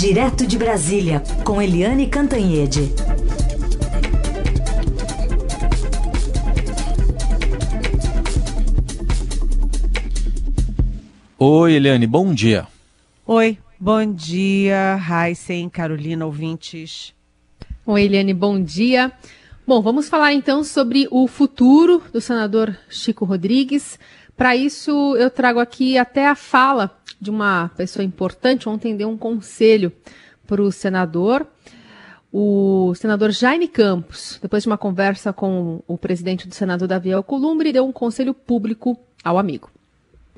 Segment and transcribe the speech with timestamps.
[0.00, 2.82] Direto de Brasília, com Eliane Cantanhede.
[11.36, 12.68] Oi, Eliane, bom dia.
[13.26, 17.12] Oi, bom dia, Heisen, Carolina, ouvintes.
[17.84, 19.10] Oi, Eliane, bom dia.
[19.66, 23.98] Bom, vamos falar então sobre o futuro do senador Chico Rodrigues.
[24.38, 28.68] Para isso, eu trago aqui até a fala de uma pessoa importante.
[28.68, 29.92] Ontem deu um conselho
[30.46, 31.44] para o senador,
[32.32, 37.72] o senador Jaime Campos, depois de uma conversa com o presidente do Senado, Davi Alcolumbre,
[37.72, 39.72] deu um conselho público ao amigo.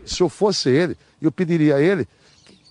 [0.03, 2.09] Se eu fosse ele, eu pediria a ele,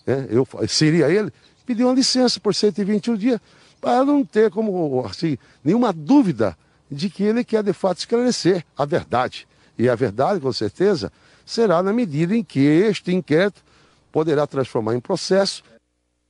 [0.07, 1.31] né, eu seria ele,
[1.63, 3.39] pedir uma licença por 121 dias,
[3.79, 6.57] para não ter como assim, nenhuma dúvida
[6.89, 9.47] de que ele quer de fato esclarecer a verdade.
[9.79, 11.09] E a verdade, com certeza,
[11.45, 13.63] será na medida em que este inquérito
[14.11, 15.63] poderá transformar em processo.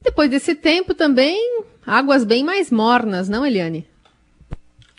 [0.03, 3.87] Depois desse tempo também, águas bem mais mornas, não, Eliane?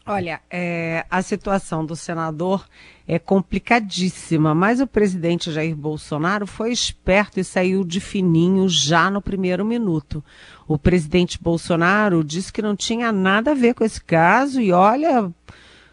[0.05, 2.67] Olha, é, a situação do senador
[3.07, 9.23] é complicadíssima, mas o presidente Jair Bolsonaro foi esperto e saiu de fininho já no
[9.23, 10.25] primeiro minuto.
[10.67, 15.31] O presidente Bolsonaro disse que não tinha nada a ver com esse caso e olha,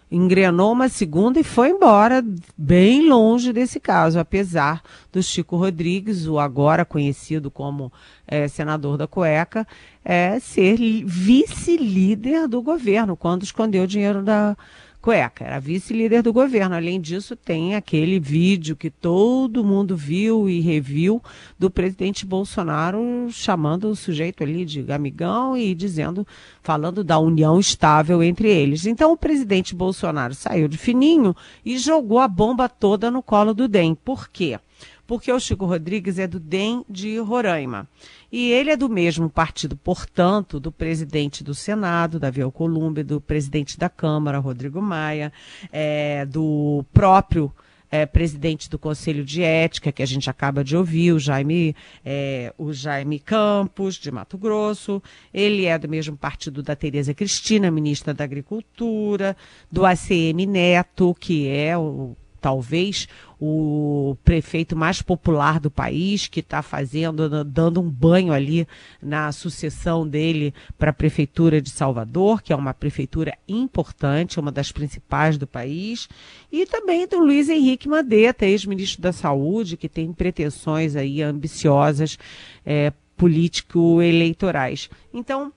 [0.10, 2.24] engrenou uma segunda e foi embora,
[2.58, 7.92] bem longe desse caso, apesar do Chico Rodrigues, o agora conhecido como
[8.26, 9.68] é, senador da cueca,
[10.04, 14.56] é, ser vice-líder do governo, quando escondeu o dinheiro da
[15.02, 16.76] cueca, era vice-líder do governo.
[16.76, 21.22] Além disso, tem aquele vídeo que todo mundo viu e reviu
[21.58, 26.26] do presidente Bolsonaro chamando o sujeito ali de amigão e dizendo,
[26.62, 28.86] falando da união estável entre eles.
[28.86, 33.68] Então o presidente Bolsonaro saiu de fininho e jogou a bomba toda no colo do
[33.68, 33.96] DEM.
[33.96, 34.60] Por quê?
[35.08, 37.88] Porque o Chico Rodrigues é do DEM de Roraima.
[38.30, 43.80] E ele é do mesmo partido, portanto, do presidente do Senado, Davi Alcolumbre, do presidente
[43.80, 45.32] da Câmara, Rodrigo Maia,
[45.72, 47.52] é, do próprio
[47.90, 51.76] é, presidente do Conselho de Ética, que a gente acaba de ouvir, o Jaime,
[52.06, 55.02] é, o Jaime Campos, de Mato Grosso.
[55.34, 59.38] Ele é do mesmo partido da Tereza Cristina, ministra da Agricultura,
[59.72, 63.08] do ACM Neto, que é o talvez
[63.40, 68.68] o prefeito mais popular do país, que está fazendo, dando um banho ali
[69.02, 74.72] na sucessão dele para a prefeitura de Salvador, que é uma prefeitura importante, uma das
[74.72, 76.10] principais do país,
[76.52, 82.18] e também do Luiz Henrique Mandetta, ex-ministro da Saúde, que tem pretensões aí ambiciosas
[82.66, 84.90] é, político-eleitorais.
[85.14, 85.54] Então,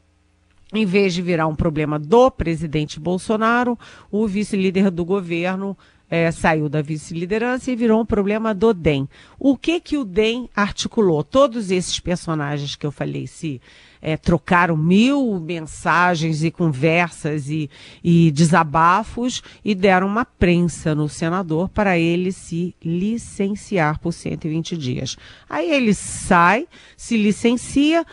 [0.72, 3.78] em vez de virar um problema do presidente Bolsonaro,
[4.10, 5.76] o vice-líder do governo
[6.10, 9.09] é, saiu da vice-liderança e virou um problema do DEM.
[9.38, 11.22] O que que o DEM articulou?
[11.22, 13.60] Todos esses personagens que eu falei se
[14.03, 17.71] é, trocaram mil mensagens e conversas e,
[18.03, 25.16] e desabafos e deram uma prensa no senador para ele se licenciar por 120 dias.
[25.48, 26.66] Aí ele sai,
[26.97, 28.04] se licencia,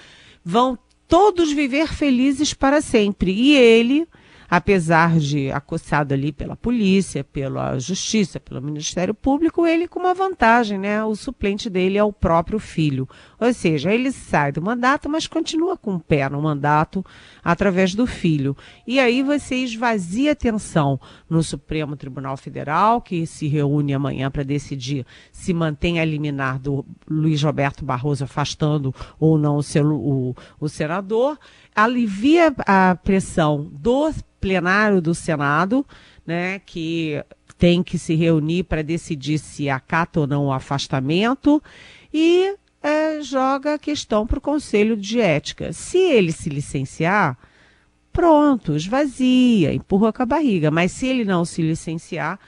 [0.45, 0.77] vão
[1.07, 3.31] todos viver felizes para sempre.
[3.31, 4.07] E ele
[4.49, 10.77] apesar de acossado ali pela polícia, pela justiça, pelo Ministério Público, ele com uma vantagem,
[10.77, 11.03] né?
[11.03, 13.07] O suplente dele é o próprio filho.
[13.39, 17.05] Ou seja, ele sai do mandato, mas continua com o pé no mandato
[17.43, 18.55] através do filho.
[18.85, 24.43] E aí você esvazia a atenção no Supremo Tribunal Federal, que se reúne amanhã para
[24.43, 30.69] decidir se mantém a liminar do Luiz Roberto Barroso afastando ou não o, o, o
[30.69, 31.37] senador,
[31.77, 34.11] alivia a pressão do
[34.41, 35.85] plenário do Senado,
[36.25, 37.23] né, que
[37.55, 41.61] tem que se reunir para decidir se acata ou não o afastamento
[42.11, 45.71] e é, joga a questão para o Conselho de Ética.
[45.71, 47.37] Se ele se licenciar,
[48.11, 50.71] pronto, esvazia, empurra com a barriga.
[50.71, 52.39] Mas se ele não se licenciar,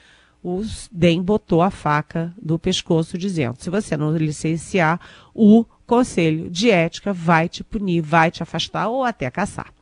[0.43, 0.61] o
[0.91, 4.99] DEM botou a faca do pescoço dizendo: se você não licenciar,
[5.33, 9.73] o Conselho de Ética vai te punir, vai te afastar ou até caçar.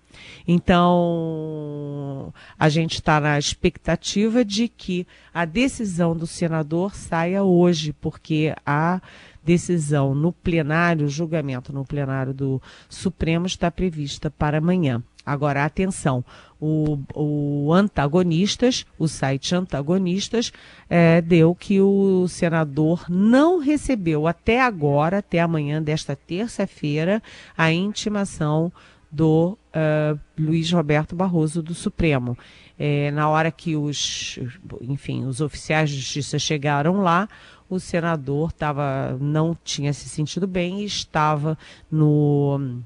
[0.48, 8.56] Então, a gente está na expectativa de que a decisão do senador saia hoje, porque
[8.66, 9.02] a
[9.44, 15.04] decisão no plenário, o julgamento no plenário do Supremo está prevista para amanhã.
[15.28, 16.24] Agora, atenção,
[16.58, 20.54] o, o Antagonistas, o site Antagonistas,
[20.90, 27.22] é, deu que o senador não recebeu até agora, até amanhã desta terça-feira,
[27.58, 28.72] a intimação
[29.12, 32.38] do uh, Luiz Roberto Barroso do Supremo.
[32.80, 34.40] É, na hora que os,
[34.82, 37.28] enfim, os oficiais de justiça chegaram lá,
[37.70, 41.58] o senador tava, não tinha se sentido bem e estava
[41.92, 42.82] no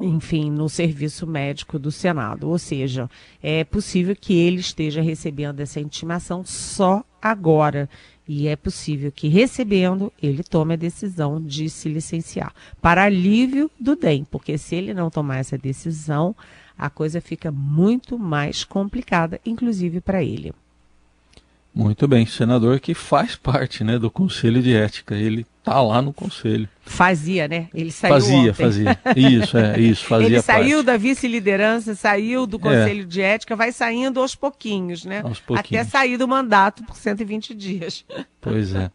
[0.00, 2.48] enfim, no serviço médico do Senado.
[2.48, 3.08] Ou seja,
[3.42, 7.88] é possível que ele esteja recebendo essa intimação só agora.
[8.26, 12.54] E é possível que, recebendo, ele tome a decisão de se licenciar.
[12.80, 16.34] Para alívio do DEM, porque se ele não tomar essa decisão,
[16.76, 20.52] a coisa fica muito mais complicada, inclusive para ele.
[21.74, 25.16] Muito bem, senador que faz parte né, do Conselho de Ética.
[25.16, 26.68] Ele tá lá no conselho.
[26.82, 27.68] Fazia, né?
[27.74, 28.52] Ele saiu Fazia, ontem.
[28.52, 28.98] fazia.
[29.16, 30.86] Isso, é, isso, fazia Ele saiu parte.
[30.86, 35.22] da vice-liderança, saiu do Conselho de Ética, vai saindo aos pouquinhos, né?
[35.24, 35.86] Aos pouquinhos.
[35.86, 38.04] Até sair do mandato por 120 dias.
[38.40, 38.90] Pois é.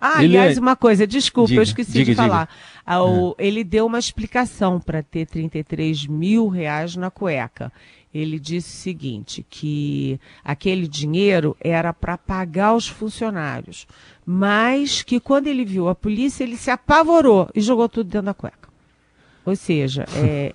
[0.00, 2.48] Ah, Ele aliás, é- uma coisa, desculpa, Diga, eu esqueci diga, de falar.
[2.86, 7.70] Ah, o- Ele deu uma explicação para ter 33 mil reais na cueca.
[8.12, 13.86] Ele disse o seguinte, que aquele dinheiro era para pagar os funcionários,
[14.26, 18.34] mas que quando ele viu a polícia, ele se apavorou e jogou tudo dentro da
[18.34, 18.68] cueca.
[19.46, 20.52] Ou seja, é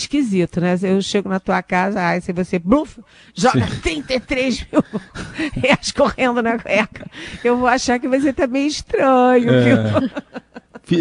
[0.00, 0.78] esquisito, né?
[0.82, 3.00] Eu chego na tua casa, aí se você bluf,
[3.34, 4.84] joga 33 mil
[5.54, 7.06] reais correndo na cueca.
[7.42, 10.46] Eu vou achar que você tá meio estranho, É.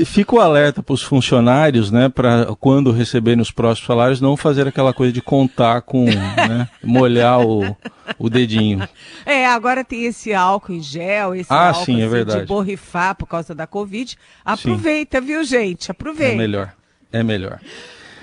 [0.04, 4.68] Fica o alerta para os funcionários, né, para quando receberem os próximos salários, não fazer
[4.68, 7.78] aquela coisa de contar com, né, molhar o,
[8.18, 8.88] o dedinho.
[9.24, 13.14] É, agora tem esse álcool em gel, esse Ah, álcool sim, é assim, de borrifar
[13.14, 14.18] por causa da Covid.
[14.44, 15.88] Aproveita, viu, gente?
[15.88, 16.36] É Aproveita.
[16.36, 16.74] melhor.
[17.12, 17.60] É melhor.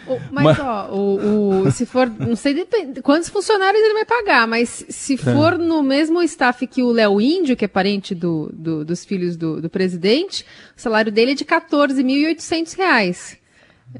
[0.06, 4.04] O- Mas, Mas- ó, o, o- se for, não sei depende- quantos funcionários ele vai
[4.04, 8.50] pagar, mas se for no mesmo staff que o Léo Índio, que é parente do,
[8.52, 10.44] do- dos filhos do, do presidente,
[10.76, 13.38] o salário dele é de 14.800 reais.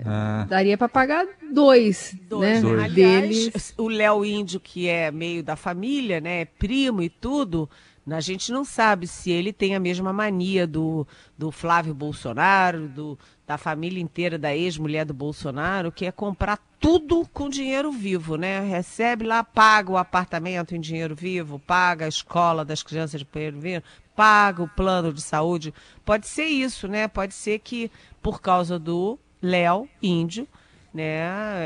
[0.06, 2.18] Ah, Daria para pagar dois, né?
[2.60, 2.64] Dois.
[2.64, 3.74] Aliás, Deles.
[3.76, 7.68] o Léo Índio, que é meio da família, né, é primo e tudo,
[8.10, 11.06] a gente não sabe se ele tem a mesma mania do,
[11.36, 17.26] do Flávio Bolsonaro, do, da família inteira da ex-mulher do Bolsonaro, que é comprar tudo
[17.32, 18.60] com dinheiro vivo, né?
[18.60, 23.60] Recebe lá, paga o apartamento em dinheiro vivo, paga a escola das crianças de dinheiro
[23.60, 23.84] vivo,
[24.14, 25.74] paga o plano de saúde.
[26.04, 27.08] Pode ser isso, né?
[27.08, 27.90] Pode ser que
[28.20, 30.46] por causa do Léo Índio,
[30.94, 31.02] né?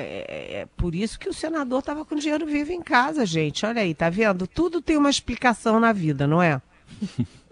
[0.01, 3.67] É, é por isso que o senador estava com dinheiro vivo em casa, gente.
[3.67, 4.47] Olha aí, tá vendo?
[4.47, 6.61] Tudo tem uma explicação na vida, não é?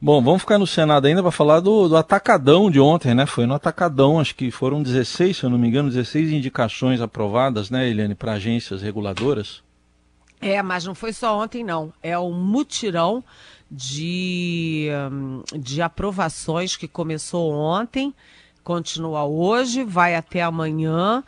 [0.00, 3.26] Bom, vamos ficar no Senado ainda para falar do, do atacadão de ontem, né?
[3.26, 7.68] Foi no atacadão, acho que foram 16, se eu não me engano, 16 indicações aprovadas,
[7.68, 9.60] né, Eliane, para agências reguladoras.
[10.40, 11.92] É, mas não foi só ontem, não.
[12.00, 13.24] É um mutirão
[13.68, 18.14] de, hum, de aprovações que começou ontem,
[18.62, 21.24] continua hoje, vai até amanhã,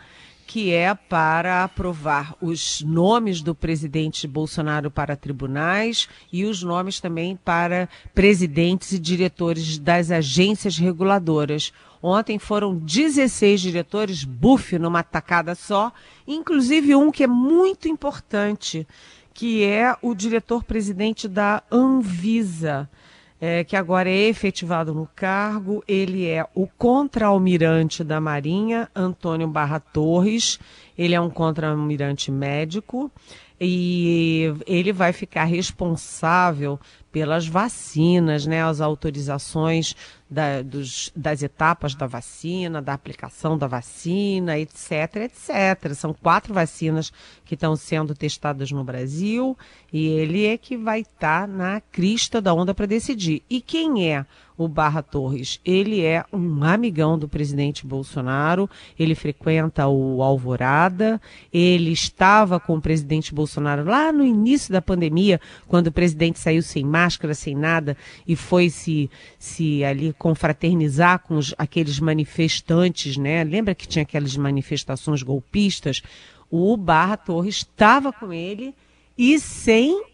[0.51, 7.37] que é para aprovar os nomes do presidente Bolsonaro para tribunais e os nomes também
[7.37, 11.73] para presidentes e diretores das agências reguladoras.
[12.03, 15.93] Ontem foram 16 diretores, buff numa tacada só,
[16.27, 18.85] inclusive um que é muito importante,
[19.33, 22.91] que é o diretor-presidente da Anvisa,
[23.41, 25.83] é, que agora é efetivado no cargo.
[25.89, 30.59] Ele é o contra-almirante da Marinha, Antônio Barra Torres.
[31.01, 33.11] Ele é um contra-almirante médico
[33.59, 36.79] e ele vai ficar responsável
[37.11, 39.97] pelas vacinas, né, as autorizações
[40.31, 45.95] da- dos- das etapas da vacina, da aplicação da vacina, etc, etc.
[45.95, 47.13] São quatro vacinas
[47.45, 49.57] que estão sendo testadas no Brasil
[49.93, 53.43] e ele é que vai estar na crista da onda para decidir.
[53.51, 54.25] E quem é
[54.65, 55.61] o Barra Torres?
[55.65, 61.21] Ele é um amigão do presidente Bolsonaro, ele frequenta o Alvorada,
[61.53, 66.63] ele estava com o presidente Bolsonaro lá no início da pandemia, quando o presidente saiu
[66.63, 73.43] sem máscara, sem nada, e foi se, se ali confraternizar com os, aqueles manifestantes, né?
[73.45, 76.03] Lembra que tinha aquelas manifestações golpistas?
[76.51, 78.75] O Barra Torres estava com ele
[79.17, 80.05] e sem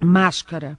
[0.00, 0.78] máscara.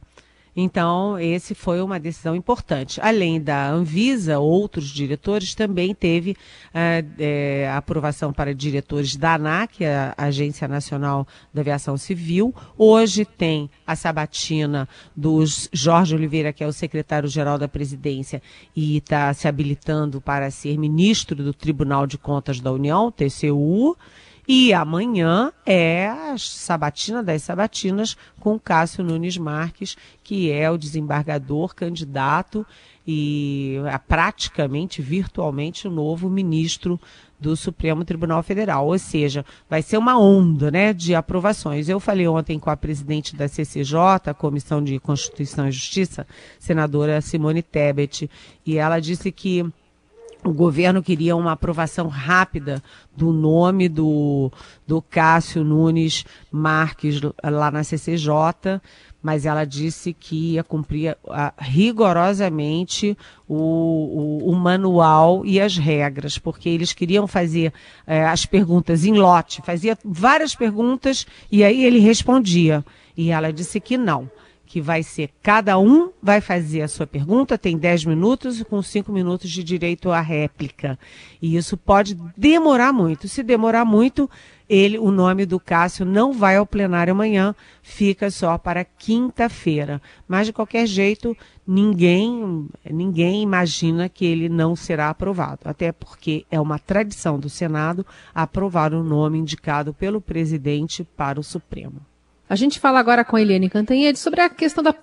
[0.56, 3.02] Então, esse foi uma decisão importante.
[3.02, 6.38] Além da Anvisa, outros diretores também teve
[6.74, 12.54] eh, eh, aprovação para diretores da ANAC, a Agência Nacional da Aviação Civil.
[12.78, 18.42] Hoje tem a sabatina dos Jorge Oliveira, que é o secretário-geral da presidência
[18.76, 23.98] e está se habilitando para ser ministro do Tribunal de Contas da União, TCU.
[24.48, 31.74] E amanhã é a sabatina das sabatinas com Cássio Nunes Marques, que é o desembargador
[31.74, 32.66] candidato
[33.08, 37.00] e é praticamente virtualmente o novo ministro
[37.40, 38.88] do Supremo Tribunal Federal.
[38.88, 41.88] Ou seja, vai ser uma onda né, de aprovações.
[41.88, 46.28] Eu falei ontem com a presidente da CCJ, a Comissão de Constituição e Justiça,
[46.60, 48.30] senadora Simone Tebet,
[48.66, 49.66] e ela disse que
[50.46, 52.84] o governo queria uma aprovação rápida
[53.16, 54.52] do nome do,
[54.86, 58.82] do Cássio Nunes Marques lá na CCJ,
[59.22, 66.38] mas ela disse que ia cumprir uh, rigorosamente o, o, o, manual e as regras,
[66.38, 67.72] porque eles queriam fazer
[68.06, 72.84] uh, as perguntas em lote, fazia várias perguntas e aí ele respondia.
[73.16, 74.30] E ela disse que não
[74.74, 78.82] que vai ser cada um vai fazer a sua pergunta, tem 10 minutos e com
[78.82, 80.98] 5 minutos de direito à réplica.
[81.40, 83.28] E isso pode demorar muito.
[83.28, 84.28] Se demorar muito,
[84.68, 87.54] ele, o nome do Cássio não vai ao plenário amanhã,
[87.84, 90.02] fica só para quinta-feira.
[90.28, 91.38] Mas de qualquer jeito,
[91.68, 98.04] ninguém, ninguém imagina que ele não será aprovado, até porque é uma tradição do Senado
[98.34, 102.02] aprovar o nome indicado pelo presidente para o Supremo.
[102.54, 104.94] A gente fala agora com a Eliane Cantanhede sobre a questão da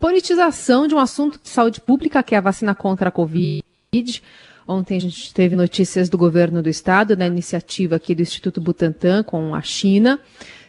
[0.00, 3.62] politização de um assunto de saúde pública, que é a vacina contra a Covid.
[4.66, 9.22] Ontem a gente teve notícias do governo do estado, da iniciativa aqui do Instituto Butantan
[9.22, 10.18] com a China.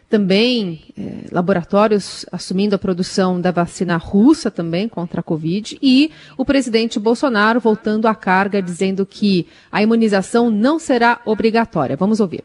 [0.10, 5.79] Também é, laboratórios assumindo a produção da vacina russa também contra a Covid.
[5.81, 11.96] E o presidente Bolsonaro voltando à carga, dizendo que a imunização não será obrigatória.
[11.96, 12.43] Vamos ouvir.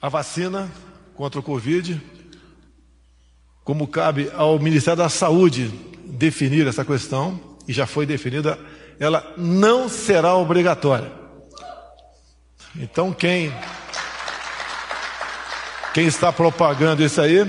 [0.00, 0.70] A vacina
[1.14, 2.15] contra o Covid
[3.66, 5.68] como cabe ao Ministério da Saúde
[6.04, 8.56] definir essa questão, e já foi definida,
[8.96, 11.10] ela não será obrigatória.
[12.76, 13.52] Então, quem,
[15.92, 17.44] quem está propagando isso aí,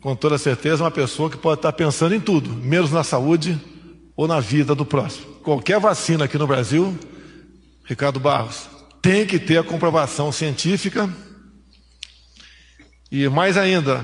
[0.00, 3.60] com toda certeza, é uma pessoa que pode estar pensando em tudo, menos na saúde
[4.16, 5.34] ou na vida do próximo.
[5.42, 6.98] Qualquer vacina aqui no Brasil,
[7.84, 8.70] Ricardo Barros,
[9.02, 11.14] tem que ter a comprovação científica
[13.10, 14.02] e mais ainda,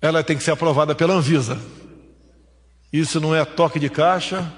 [0.00, 1.58] ela tem que ser aprovada pela Anvisa.
[2.92, 4.50] Isso não é toque de caixa,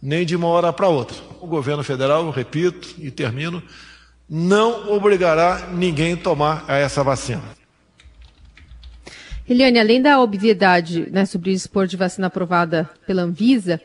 [0.00, 1.16] nem de uma hora para outra.
[1.40, 3.62] O governo federal, repito e termino,
[4.28, 7.42] não obrigará ninguém a tomar essa vacina.
[9.46, 13.80] Eliane, além da obviedade né, sobre dispor de vacina aprovada pela Anvisa,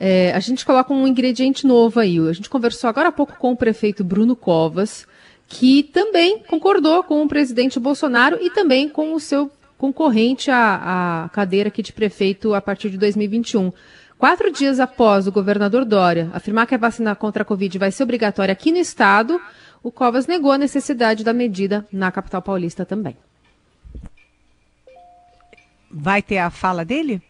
[0.00, 2.18] é, a gente coloca um ingrediente novo aí.
[2.18, 5.06] A gente conversou agora há pouco com o prefeito Bruno Covas,
[5.46, 11.28] que também concordou com o presidente Bolsonaro e também com o seu concorrente à, à
[11.28, 13.72] cadeira aqui de prefeito a partir de 2021.
[14.18, 18.02] Quatro dias após o governador Dória afirmar que a vacina contra a Covid vai ser
[18.02, 19.40] obrigatória aqui no estado,
[19.80, 23.16] o Covas negou a necessidade da medida na capital paulista também.
[25.88, 27.22] Vai ter a fala dele?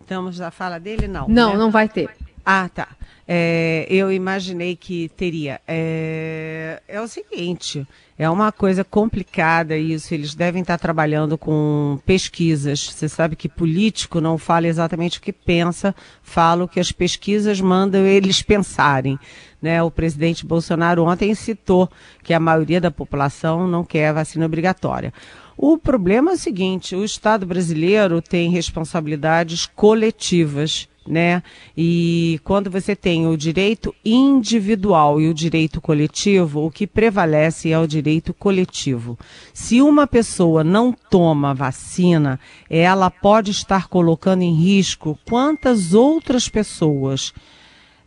[0.00, 1.06] Estamos na fala dele?
[1.06, 1.28] Não.
[1.28, 1.56] Não, né?
[1.56, 2.10] não vai ter.
[2.44, 2.88] Ah, tá.
[3.26, 5.58] É, eu imaginei que teria.
[5.66, 7.86] É, é, o seguinte,
[8.18, 10.12] é uma coisa complicada isso.
[10.12, 12.84] Eles devem estar trabalhando com pesquisas.
[12.84, 17.60] Você sabe que político não fala exatamente o que pensa, fala o que as pesquisas
[17.62, 19.18] mandam eles pensarem.
[19.60, 19.82] Né?
[19.82, 21.88] O presidente Bolsonaro ontem citou
[22.22, 25.14] que a maioria da população não quer vacina obrigatória.
[25.56, 31.42] O problema é o seguinte: o Estado brasileiro tem responsabilidades coletivas né?
[31.76, 37.78] E quando você tem o direito individual e o direito coletivo, o que prevalece é
[37.78, 39.18] o direito coletivo.
[39.52, 47.32] Se uma pessoa não toma vacina, ela pode estar colocando em risco quantas outras pessoas.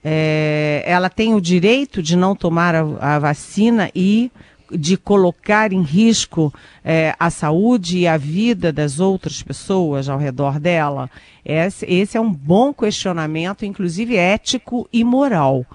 [0.04, 4.32] É, ela tem o direito de não tomar a, a vacina e
[4.72, 10.60] de colocar em risco é, a saúde e a vida das outras pessoas ao redor
[10.60, 11.10] dela?
[11.44, 15.66] Esse, esse é um bom questionamento, inclusive ético e moral.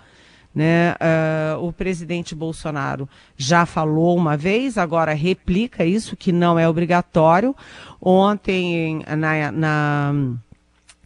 [0.55, 0.93] Né?
[0.93, 7.57] Uh, o presidente Bolsonaro já falou uma vez, agora replica isso, que não é obrigatório.
[8.01, 10.15] Ontem, na, na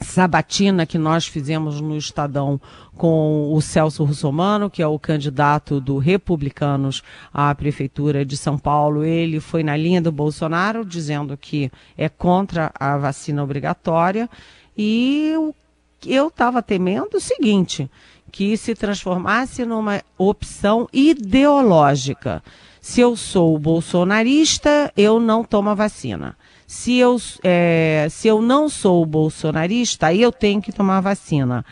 [0.00, 2.60] sabatina que nós fizemos no Estadão
[2.96, 9.04] com o Celso Russomano, que é o candidato do Republicanos à Prefeitura de São Paulo.
[9.04, 14.28] Ele foi na linha do Bolsonaro, dizendo que é contra a vacina obrigatória.
[14.76, 15.32] E
[16.06, 17.90] eu estava temendo o seguinte:
[18.30, 22.42] que se transformasse numa opção ideológica.
[22.80, 26.36] Se eu sou bolsonarista, eu não tomo a vacina.
[26.66, 31.64] Se eu, é, se eu não sou bolsonarista, eu tenho que tomar vacina.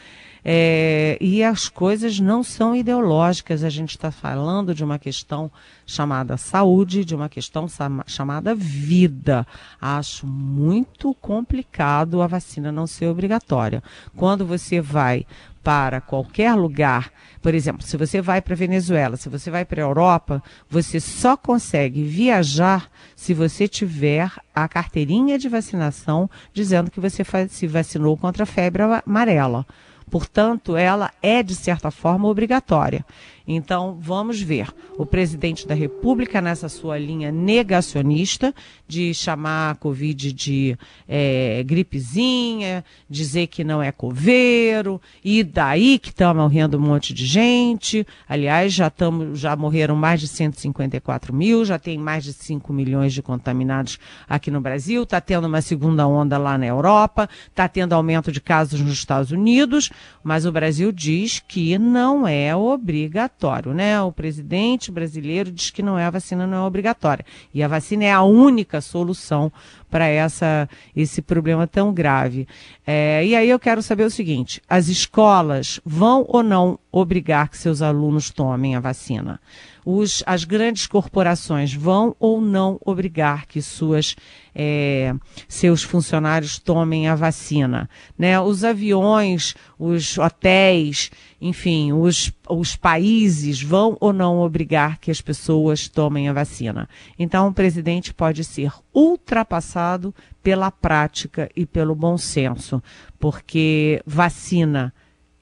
[0.46, 5.50] É, e as coisas não são ideológicas, a gente está falando de uma questão
[5.86, 7.66] chamada saúde, de uma questão
[8.06, 9.46] chamada vida.
[9.80, 13.82] Acho muito complicado a vacina não ser obrigatória.
[14.14, 15.26] Quando você vai
[15.62, 17.10] para qualquer lugar,
[17.40, 21.38] por exemplo, se você vai para Venezuela, se você vai para a Europa, você só
[21.38, 28.42] consegue viajar se você tiver a carteirinha de vacinação dizendo que você se vacinou contra
[28.42, 29.66] a febre amarela
[30.10, 33.04] Portanto, ela é, de certa forma, obrigatória.
[33.46, 34.68] Então, vamos ver.
[34.96, 38.54] O presidente da República, nessa sua linha negacionista,
[38.88, 46.08] de chamar a Covid de é, gripezinha, dizer que não é coveiro, e daí que
[46.08, 48.06] está morrendo um monte de gente.
[48.26, 53.12] Aliás, já, tamo, já morreram mais de 154 mil, já tem mais de 5 milhões
[53.12, 57.92] de contaminados aqui no Brasil, está tendo uma segunda onda lá na Europa, está tendo
[57.92, 59.90] aumento de casos nos Estados Unidos,
[60.22, 64.00] mas o Brasil diz que não é obrigatório obrigatório, né?
[64.00, 67.24] O presidente brasileiro diz que não é a vacina não é obrigatória.
[67.52, 69.52] E a vacina é a única solução
[69.94, 72.48] para essa esse problema tão grave.
[72.84, 77.56] É, e aí eu quero saber o seguinte: as escolas vão ou não obrigar que
[77.56, 79.40] seus alunos tomem a vacina?
[79.86, 84.16] Os, as grandes corporações vão ou não obrigar que suas,
[84.52, 85.14] é,
[85.46, 87.88] seus funcionários tomem a vacina?
[88.18, 88.40] Né?
[88.40, 91.10] Os aviões, os hotéis,
[91.40, 96.88] enfim, os, os países vão ou não obrigar que as pessoas tomem a vacina?
[97.16, 102.82] Então, o presidente pode ser ultrapassado pela prática e pelo bom senso,
[103.18, 104.94] porque vacina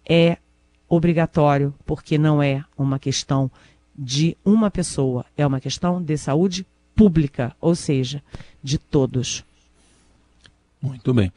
[0.08, 0.38] é
[0.88, 3.50] obrigatório, porque não é uma questão
[3.94, 8.22] de uma pessoa, é uma questão de saúde pública, ou seja,
[8.62, 9.44] de todos.
[10.80, 11.30] Muito bem.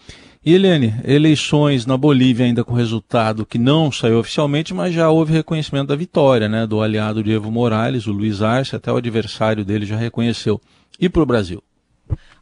[0.44, 5.34] E Helene, eleições na Bolívia ainda com resultado que não saiu oficialmente, mas já houve
[5.34, 9.66] reconhecimento da vitória, né, do aliado de Evo Morales, o Luiz Arce, até o adversário
[9.66, 10.62] dele já reconheceu.
[11.00, 11.64] E para o Brasil?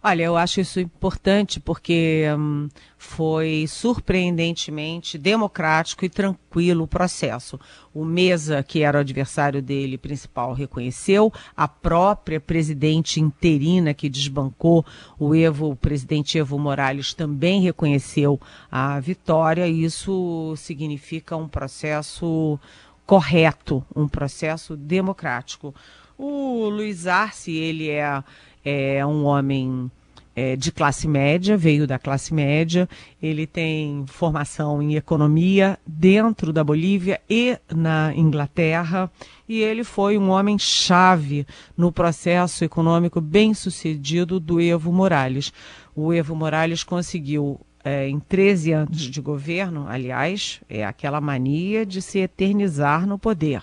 [0.05, 2.67] Olha, eu acho isso importante porque hum,
[2.97, 7.57] foi surpreendentemente democrático e tranquilo o processo.
[7.93, 14.85] O Mesa, que era o adversário dele principal, reconheceu, a própria presidente interina que desbancou
[15.17, 18.37] o Evo, o presidente Evo Morales, também reconheceu
[18.69, 19.69] a vitória.
[19.69, 22.59] Isso significa um processo
[23.05, 25.73] correto, um processo democrático.
[26.17, 28.21] O Luiz Arce, ele é
[28.63, 29.91] é um homem
[30.35, 32.89] é, de classe média, veio da classe média,
[33.21, 39.11] ele tem formação em economia dentro da Bolívia e na Inglaterra,
[39.47, 41.45] e ele foi um homem chave
[41.77, 45.53] no processo econômico bem sucedido do Evo Morales.
[45.95, 52.01] O Evo Morales conseguiu é, em 13 anos de governo, aliás, é aquela mania de
[52.01, 53.61] se eternizar no poder.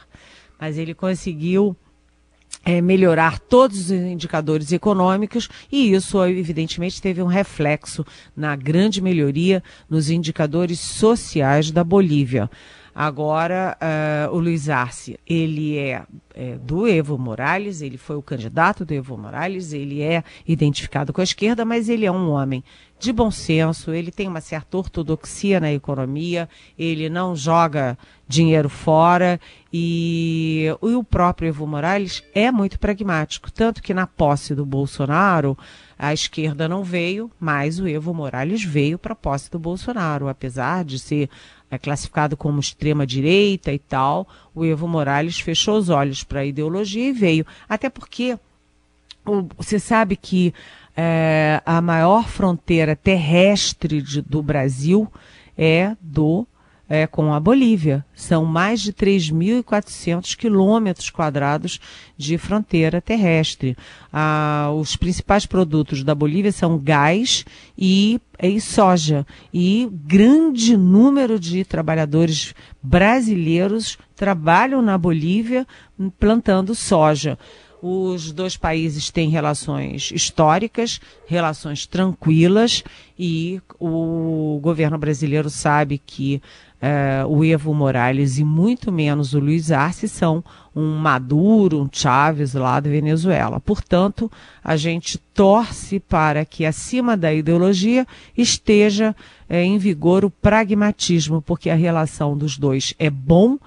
[0.61, 1.75] Mas ele conseguiu
[2.65, 8.05] é, melhorar todos os indicadores econômicos e isso, evidentemente, teve um reflexo
[8.37, 12.51] na grande melhoria nos indicadores sociais da Bolívia.
[12.95, 16.03] Agora, uh, o Luiz Arce, ele é,
[16.35, 21.21] é, do Evo Morales, ele foi o candidato do Evo Morales, ele é identificado com
[21.21, 22.65] a esquerda, mas ele é um homem
[22.99, 26.49] de bom senso, ele tem uma certa ortodoxia na economia,
[26.79, 27.97] ele não joga
[28.29, 29.41] dinheiro fora
[29.73, 35.57] e, e o próprio Evo Morales é muito pragmático, tanto que na posse do Bolsonaro,
[35.99, 40.85] a esquerda não veio, mas o Evo Morales veio para a posse do Bolsonaro, apesar
[40.85, 41.29] de ser
[41.71, 47.09] é classificado como extrema-direita e tal, o Evo Morales fechou os olhos para a ideologia
[47.09, 47.47] e veio.
[47.69, 48.39] Até porque
[49.57, 50.53] você sabe que
[50.97, 55.11] é, a maior fronteira terrestre de, do Brasil
[55.57, 56.47] é do
[56.91, 58.05] é, com a Bolívia.
[58.13, 61.79] São mais de 3.400 quilômetros quadrados
[62.17, 63.77] de fronteira terrestre.
[64.13, 67.45] Ah, os principais produtos da Bolívia são gás
[67.79, 69.25] e, e soja.
[69.55, 75.65] E grande número de trabalhadores brasileiros trabalham na Bolívia
[76.19, 77.39] plantando soja.
[77.83, 82.85] Os dois países têm relações históricas, relações tranquilas,
[83.19, 86.43] e o governo brasileiro sabe que
[86.81, 92.55] uh, o Evo Morales e muito menos o Luiz Arce são um Maduro, um Chávez
[92.55, 93.61] lá da Venezuela.
[93.61, 94.31] Portanto,
[94.63, 99.17] a gente torce para que acima da ideologia esteja
[99.49, 103.59] eh, em vigor o pragmatismo, porque a relação dos dois é bom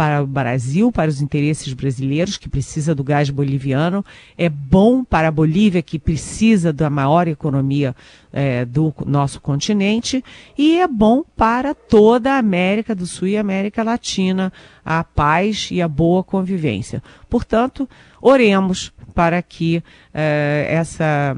[0.00, 4.02] para o Brasil, para os interesses brasileiros, que precisa do gás boliviano,
[4.38, 7.94] é bom para a Bolívia, que precisa da maior economia
[8.32, 10.24] é, do nosso continente,
[10.56, 14.50] e é bom para toda a América do Sul e América Latina,
[14.82, 17.02] a paz e a boa convivência.
[17.28, 17.86] Portanto,
[18.22, 19.84] oremos para que
[20.14, 21.36] é, essa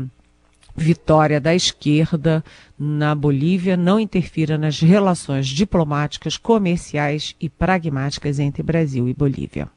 [0.75, 2.45] vitória da esquerda
[2.79, 9.69] na Bolívia não interfira nas relações diplomáticas, comerciais e pragmáticas entre Brasil e Bolívia.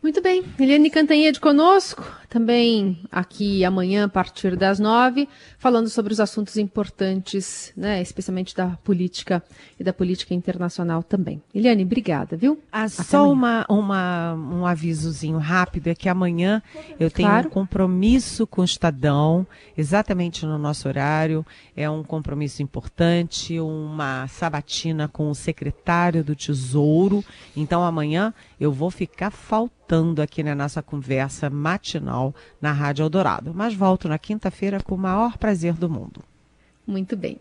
[0.00, 0.44] Muito bem.
[0.58, 7.72] Eliane Cantanhede conosco, também aqui amanhã a partir das nove, falando sobre os assuntos importantes,
[7.76, 9.42] né, especialmente da política
[9.78, 11.42] e da política internacional também.
[11.52, 12.60] Eliane, obrigada, viu?
[12.70, 16.62] Ah, só uma, uma, um avisozinho rápido, é que amanhã
[17.00, 17.48] eu tenho claro.
[17.48, 19.44] um compromisso com o Estadão,
[19.76, 21.44] exatamente no nosso horário,
[21.76, 27.24] é um compromisso importante, uma sabatina com o secretário do Tesouro,
[27.56, 33.52] então amanhã eu vou ficar faltando aqui na nossa conversa matinal na Rádio Eldorado.
[33.54, 36.22] Mas volto na quinta-feira com o maior prazer do mundo.
[36.86, 37.38] Muito bem.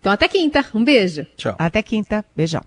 [0.00, 0.64] Então até quinta.
[0.74, 1.26] Um beijo.
[1.36, 1.56] Tchau.
[1.58, 2.24] Até quinta.
[2.34, 2.62] Beijão.